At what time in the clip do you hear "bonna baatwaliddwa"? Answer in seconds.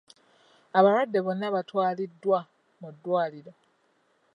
1.25-2.39